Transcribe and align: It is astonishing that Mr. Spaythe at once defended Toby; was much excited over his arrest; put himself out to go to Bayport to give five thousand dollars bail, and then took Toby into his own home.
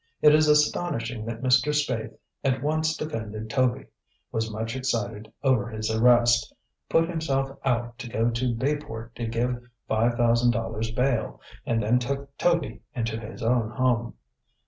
It 0.19 0.33
is 0.33 0.47
astonishing 0.47 1.25
that 1.25 1.43
Mr. 1.43 1.71
Spaythe 1.71 2.17
at 2.43 2.63
once 2.63 2.97
defended 2.97 3.51
Toby; 3.51 3.85
was 4.31 4.49
much 4.49 4.75
excited 4.75 5.31
over 5.43 5.67
his 5.67 5.91
arrest; 5.91 6.51
put 6.89 7.07
himself 7.07 7.55
out 7.63 7.99
to 7.99 8.09
go 8.09 8.31
to 8.31 8.55
Bayport 8.55 9.13
to 9.17 9.27
give 9.27 9.61
five 9.87 10.15
thousand 10.15 10.53
dollars 10.53 10.89
bail, 10.89 11.39
and 11.67 11.83
then 11.83 11.99
took 11.99 12.35
Toby 12.39 12.81
into 12.95 13.19
his 13.19 13.43
own 13.43 13.69
home. 13.69 14.15